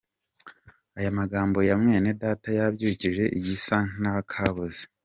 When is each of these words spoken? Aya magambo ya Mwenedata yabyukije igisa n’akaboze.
Aya 0.99 1.11
magambo 1.19 1.57
ya 1.69 1.75
Mwenedata 1.81 2.47
yabyukije 2.57 3.23
igisa 3.37 3.77
n’akaboze. 4.01 4.81